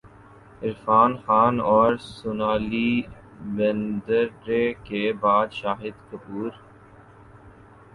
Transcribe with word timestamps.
عرفان 0.61 1.11
خان 1.17 1.55
اور 1.71 1.91
سونالی 2.07 2.91
بیندر 3.55 4.27
ے 4.51 4.63
کے 4.85 5.03
بعد 5.21 5.47
شاہد 5.53 5.95
کپور 6.09 6.49